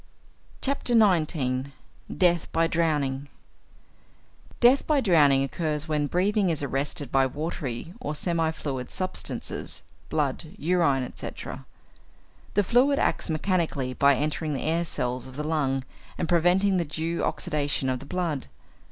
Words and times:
XIX. 0.65 1.67
DEATH 2.11 2.51
BY 2.51 2.65
DROWNING 2.65 3.29
Death 4.59 4.87
by 4.87 4.99
drowning 4.99 5.43
occurs 5.43 5.87
when 5.87 6.07
breathing 6.07 6.49
is 6.49 6.63
arrested 6.63 7.11
by 7.11 7.27
watery 7.27 7.93
or 7.99 8.15
semi 8.15 8.49
fluid 8.49 8.89
substances 8.89 9.83
blood, 10.09 10.55
urine, 10.57 11.03
etc. 11.03 11.67
The 12.55 12.63
fluid 12.63 12.97
acts 12.97 13.29
mechanically 13.29 13.93
by 13.93 14.15
entering 14.15 14.55
the 14.55 14.63
air 14.63 14.85
cells 14.85 15.27
of 15.27 15.35
the 15.35 15.43
lung 15.43 15.83
and 16.17 16.27
preventing 16.27 16.77
the 16.77 16.85
due 16.85 17.23
oxidation 17.23 17.87
of 17.87 17.99
the 17.99 18.07
blood. 18.07 18.47